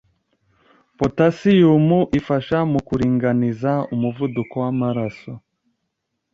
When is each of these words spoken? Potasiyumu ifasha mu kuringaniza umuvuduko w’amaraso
Potasiyumu 0.99 1.99
ifasha 2.19 2.57
mu 2.71 2.79
kuringaniza 2.87 3.71
umuvuduko 3.93 4.53
w’amaraso 4.63 5.31